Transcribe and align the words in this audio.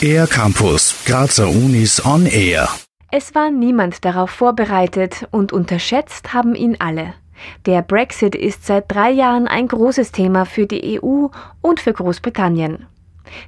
Air 0.00 0.26
Campus, 0.26 1.04
Grazer 1.04 1.48
Unis 1.48 2.04
on 2.04 2.26
Air. 2.26 2.68
Es 3.10 3.34
war 3.34 3.50
niemand 3.50 4.04
darauf 4.04 4.30
vorbereitet 4.30 5.26
und 5.30 5.52
unterschätzt 5.52 6.32
haben 6.32 6.54
ihn 6.54 6.76
alle. 6.78 7.14
Der 7.66 7.82
Brexit 7.82 8.34
ist 8.34 8.66
seit 8.66 8.84
drei 8.92 9.10
Jahren 9.10 9.48
ein 9.48 9.68
großes 9.68 10.12
Thema 10.12 10.46
für 10.46 10.66
die 10.66 11.00
EU 11.00 11.28
und 11.60 11.80
für 11.80 11.92
Großbritannien. 11.92 12.86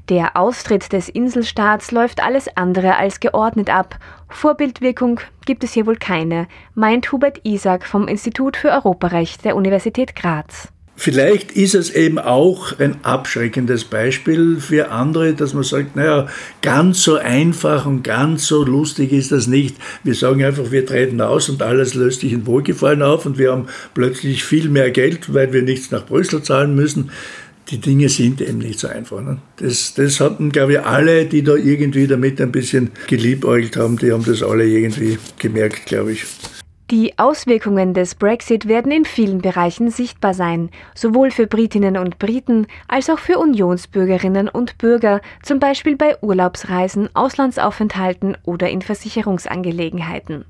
Der 0.08 0.36
Austritt 0.36 0.92
des 0.92 1.08
Inselstaats 1.08 1.90
läuft 1.92 2.22
alles 2.22 2.48
andere 2.56 2.96
als 2.96 3.20
geordnet 3.20 3.70
ab. 3.70 3.98
Vorbildwirkung 4.28 5.20
gibt 5.46 5.64
es 5.64 5.72
hier 5.72 5.86
wohl 5.86 5.96
keine, 5.96 6.48
meint 6.74 7.12
Hubert 7.12 7.40
Isaac 7.44 7.86
vom 7.86 8.08
Institut 8.08 8.56
für 8.56 8.70
Europarecht 8.70 9.44
der 9.44 9.56
Universität 9.56 10.16
Graz. 10.16 10.72
Vielleicht 11.00 11.52
ist 11.52 11.76
es 11.76 11.90
eben 11.90 12.18
auch 12.18 12.76
ein 12.80 12.96
abschreckendes 13.04 13.84
Beispiel 13.84 14.56
für 14.58 14.90
andere, 14.90 15.32
dass 15.32 15.54
man 15.54 15.62
sagt, 15.62 15.94
naja, 15.94 16.26
ganz 16.60 17.04
so 17.04 17.14
einfach 17.14 17.86
und 17.86 18.02
ganz 18.02 18.48
so 18.48 18.64
lustig 18.64 19.12
ist 19.12 19.30
das 19.30 19.46
nicht. 19.46 19.76
Wir 20.02 20.16
sagen 20.16 20.42
einfach, 20.42 20.72
wir 20.72 20.84
treten 20.84 21.20
aus 21.20 21.48
und 21.50 21.62
alles 21.62 21.94
löst 21.94 22.22
sich 22.22 22.32
in 22.32 22.48
Wohlgefallen 22.48 23.02
auf 23.02 23.26
und 23.26 23.38
wir 23.38 23.52
haben 23.52 23.68
plötzlich 23.94 24.42
viel 24.42 24.68
mehr 24.70 24.90
Geld, 24.90 25.32
weil 25.32 25.52
wir 25.52 25.62
nichts 25.62 25.92
nach 25.92 26.04
Brüssel 26.04 26.42
zahlen 26.42 26.74
müssen. 26.74 27.12
Die 27.70 27.78
Dinge 27.78 28.08
sind 28.08 28.40
eben 28.40 28.58
nicht 28.58 28.80
so 28.80 28.88
einfach. 28.88 29.20
Ne? 29.22 29.38
Das, 29.58 29.94
das 29.94 30.18
hatten, 30.18 30.50
glaube 30.50 30.72
ich, 30.72 30.80
alle, 30.80 31.26
die 31.26 31.44
da 31.44 31.54
irgendwie 31.54 32.08
damit 32.08 32.40
ein 32.40 32.50
bisschen 32.50 32.90
geliebäugelt 33.06 33.76
haben, 33.76 33.98
die 33.98 34.10
haben 34.10 34.24
das 34.24 34.42
alle 34.42 34.66
irgendwie 34.66 35.18
gemerkt, 35.38 35.86
glaube 35.86 36.10
ich. 36.10 36.24
Die 36.90 37.18
Auswirkungen 37.18 37.92
des 37.92 38.14
Brexit 38.14 38.66
werden 38.66 38.90
in 38.90 39.04
vielen 39.04 39.42
Bereichen 39.42 39.90
sichtbar 39.90 40.32
sein, 40.32 40.70
sowohl 40.94 41.30
für 41.30 41.46
Britinnen 41.46 41.98
und 41.98 42.18
Briten 42.18 42.66
als 42.88 43.10
auch 43.10 43.18
für 43.18 43.38
Unionsbürgerinnen 43.38 44.48
und 44.48 44.78
Bürger, 44.78 45.20
zum 45.42 45.58
Beispiel 45.58 45.96
bei 45.96 46.16
Urlaubsreisen, 46.22 47.14
Auslandsaufenthalten 47.14 48.38
oder 48.42 48.70
in 48.70 48.80
Versicherungsangelegenheiten. 48.80 50.46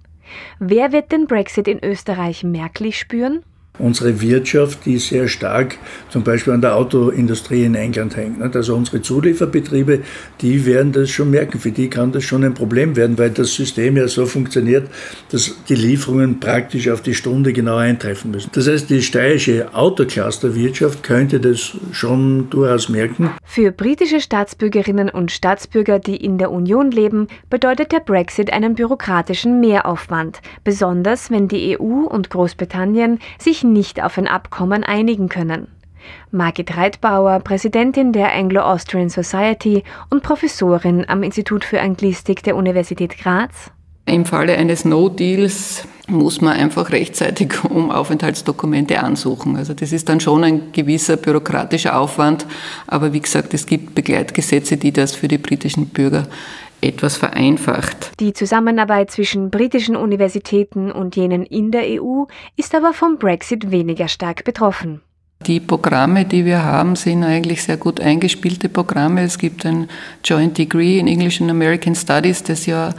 Wer 0.61 0.93
wird 0.93 1.11
den 1.11 1.27
Brexit 1.27 1.67
in 1.67 1.83
Österreich 1.83 2.45
merklich 2.45 3.01
spüren? 3.01 3.43
Unsere 3.79 4.21
Wirtschaft, 4.21 4.85
die 4.85 4.99
sehr 4.99 5.29
stark 5.29 5.79
zum 6.11 6.25
Beispiel 6.25 6.53
an 6.53 6.61
der 6.61 6.77
Autoindustrie 6.77 7.65
in 7.65 7.75
England 7.75 8.17
hängt. 8.17 8.57
Also 8.57 8.75
unsere 8.75 9.03
Zulieferbetriebe, 9.03 10.01
die 10.41 10.67
werden 10.67 10.93
das 10.93 11.11
schon 11.11 11.31
merken. 11.31 11.59
Für 11.59 11.71
die 11.71 11.89
kann 11.89 12.13
das 12.13 12.25
schon 12.25 12.45
ein 12.45 12.55
Problem 12.55 12.97
werden, 12.97 13.19
weil 13.19 13.31
das 13.31 13.55
System 13.55 13.97
ja 13.97 14.09
so 14.09 14.27
funktioniert, 14.27 14.89
dass 15.31 15.55
die 15.69 15.75
Lieferungen 15.75 16.41
praktisch 16.41 16.89
auf 16.89 17.03
die 17.03 17.15
Stunde 17.15 17.53
genau 17.53 17.77
eintreffen 17.77 18.31
müssen. 18.31 18.51
Das 18.53 18.69
heißt, 18.69 18.91
die 18.91 19.03
steirische 19.03 19.75
Autoclusterwirtschaft 19.75 21.03
könnte 21.03 21.41
das 21.41 21.73
schon 21.93 22.51
durchaus 22.51 22.89
merken. 22.89 23.31
Für 23.45 23.73
britische 23.73 24.21
Staatsbürgerinnen 24.21 25.09
und 25.09 25.31
Staatsbürger, 25.31 25.99
die 25.99 26.17
in 26.17 26.39
der 26.39 26.51
Union 26.51 26.91
leben, 26.91 27.29
bedeutet 27.51 27.93
der 27.93 28.01
Brexit 28.01 28.53
einen 28.53 28.75
bürokratischen 28.75 29.61
Mehraufwand, 29.61 30.41
besonders 30.65 31.31
wenn 31.31 31.49
die 31.49 31.79
EU 31.79 32.05
und 32.07 32.31
Großbritannien 32.31 33.19
sich 33.39 33.65
nicht 33.73 34.03
auf 34.03 34.19
ein 34.19 34.29
Abkommen 34.29 34.85
einigen 34.85 35.29
können. 35.29 35.69
Margit 36.31 36.77
Reitbauer, 36.77 37.41
Präsidentin 37.41 38.13
der 38.13 38.35
Anglo-Austrian 38.35 39.09
Society 39.09 39.85
und 40.11 40.23
Professorin 40.23 41.05
am 41.09 41.23
Institut 41.23 41.65
für 41.65 41.81
Anglistik 41.81 42.43
der 42.43 42.57
Universität 42.57 43.19
Graz. 43.19 43.71
Im 44.07 44.25
Falle 44.25 44.57
eines 44.57 44.85
No-Deals 44.85 45.87
muss 46.07 46.41
man 46.41 46.55
einfach 46.55 46.93
rechtzeitig 46.93 47.65
um 47.71 47.91
Aufenthaltsdokumente 47.91 49.03
ansuchen. 49.03 49.57
Also 49.57 49.75
das 49.75 49.93
ist 49.93 50.09
dann 50.09 50.21
schon 50.21 50.45
ein 50.45 50.73
gewisser 50.73 51.17
bürokratischer 51.17 51.99
Aufwand, 51.99 52.47
aber 52.87 53.13
wie 53.13 53.21
gesagt, 53.21 53.53
es 53.53 53.67
gibt 53.67 53.95
Begleitgesetze, 53.95 54.79
die 54.79 54.93
das 54.93 55.15
für 55.15 55.29
die 55.29 55.39
britischen 55.39 55.89
Bürger 55.89 56.27
etwas 56.81 57.17
vereinfacht. 57.17 58.13
Die 58.21 58.33
Zusammenarbeit 58.33 59.11
zwischen 59.11 59.51
britischen 59.51 59.97
Universitäten 59.97 60.91
und 60.93 61.17
jenen 61.17 61.45
in 61.45 61.71
der 61.71 62.01
EU 62.01 62.25
ist 62.57 62.75
aber 62.75 62.93
vom 62.93 63.19
Brexit 63.19 63.71
weniger 63.71 64.09
stark 64.09 64.45
betroffen. 64.45 65.01
Die 65.47 65.61
Programme, 65.61 66.25
die 66.25 66.45
wir 66.45 66.65
haben, 66.65 66.97
sind 66.97 67.23
eigentlich 67.23 67.63
sehr 67.63 67.77
gut 67.77 68.01
eingespielte 68.01 68.69
Programme. 68.69 69.23
Es 69.23 69.39
gibt 69.39 69.65
ein 69.65 69.89
Joint 70.25 70.59
Degree 70.59 70.99
in 70.99 71.07
English 71.07 71.41
and 71.41 71.51
American 71.51 71.95
Studies, 71.95 72.43
das 72.43 72.67
ja 72.67 72.93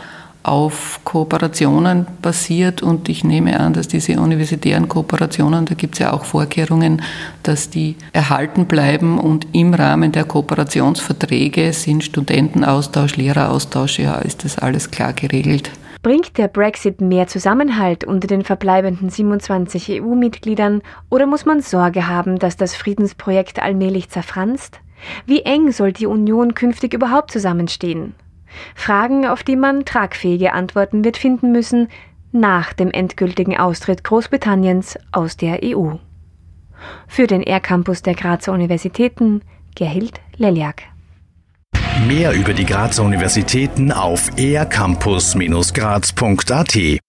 auf 0.44 1.02
Kooperationen 1.04 2.08
basiert 2.22 2.82
und 2.82 3.10
ich 3.10 3.24
nehme 3.24 3.60
an, 3.60 3.74
dass 3.74 3.88
diese 3.88 4.20
universitären 4.20 4.88
Kooperationen, 4.88 5.66
da 5.66 5.76
gibt 5.76 5.96
es 5.96 6.00
ja 6.00 6.14
auch 6.14 6.26
Vorkehrungen, 6.26 7.02
dass 7.44 7.70
die 7.70 7.96
erhalten 8.14 8.66
bleiben 8.66 9.20
und 9.20 9.48
im 9.52 9.74
Rahmen 9.74 10.12
der 10.12 10.24
Kooperationsverträge 10.24 11.74
sind 11.74 12.04
Studentenaustausch, 12.04 13.18
Lehreraustausch, 13.18 14.00
ja, 14.00 14.16
ist 14.16 14.46
das 14.46 14.58
alles 14.58 14.92
klar 14.92 15.14
geregelt. 15.14 15.72
Bringt 16.02 16.38
der 16.38 16.48
Brexit 16.48 17.02
mehr 17.02 17.28
Zusammenhalt 17.28 18.06
unter 18.06 18.28
den 18.28 18.46
verbleibenden 18.46 19.10
27 19.10 20.02
EU-Mitgliedern 20.02 20.82
oder 21.10 21.26
muss 21.26 21.46
man 21.46 21.60
Sorge 21.60 22.08
haben, 22.08 22.40
dass 22.40 22.56
das 22.56 22.74
Friedensprojekt 22.74 23.62
allmählich 23.62 24.10
zerfranst? 24.10 24.80
Wie 25.26 25.42
eng 25.42 25.74
soll 25.74 25.92
die 25.92 26.06
Union 26.06 26.54
künftig 26.54 26.94
überhaupt 26.94 27.32
zusammenstehen? 27.32 28.16
Fragen, 28.76 29.26
auf 29.26 29.44
die 29.44 29.56
man 29.56 29.86
tragfähige 29.86 30.54
Antworten 30.54 31.04
wird 31.04 31.18
finden 31.18 31.52
müssen 31.52 31.88
nach 32.32 32.74
dem 32.74 32.92
endgültigen 32.92 33.58
Austritt 33.58 34.04
Großbritanniens 34.04 35.00
aus 35.12 35.38
der 35.38 35.62
EU. 35.64 35.94
Für 37.08 37.28
den 37.28 37.44
R-Campus 37.44 38.02
der 38.02 38.16
Grazer 38.16 38.54
Universitäten 38.54 39.42
Gerhild 39.76 40.22
Leliak. 40.38 40.84
Mehr 42.08 42.34
über 42.34 42.54
die 42.54 42.66
Grazer 42.66 43.04
Universitäten 43.04 43.92
auf 43.92 44.32
ercampus-graz.at 44.38 47.00